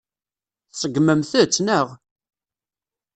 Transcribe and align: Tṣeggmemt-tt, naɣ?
Tṣeggmemt-tt, 0.71 1.63
naɣ? 1.65 1.87